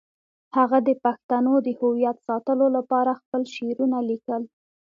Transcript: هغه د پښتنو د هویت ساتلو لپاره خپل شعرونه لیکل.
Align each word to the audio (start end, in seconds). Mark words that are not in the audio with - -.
هغه 0.57 0.77
د 0.87 0.89
پښتنو 1.03 1.53
د 1.65 1.67
هویت 1.79 2.17
ساتلو 2.27 2.67
لپاره 2.77 3.19
خپل 3.21 3.41
شعرونه 3.55 3.97
لیکل. 4.09 4.41